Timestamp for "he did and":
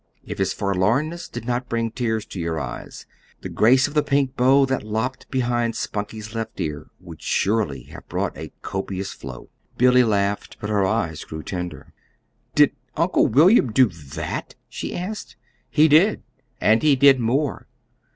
15.69-16.81